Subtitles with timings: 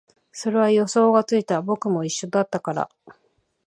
[0.31, 2.89] それは予想がついた、僕も一緒だったから